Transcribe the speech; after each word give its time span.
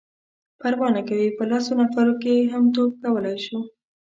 _پروا 0.61 0.87
نه 0.95 1.01
کوي،. 1.07 1.27
په 1.37 1.43
لسو 1.49 1.71
نفرو 1.79 2.13
هم 2.53 2.63
توپ 2.75 2.91
کولای 3.03 3.37
شو. 3.45 3.57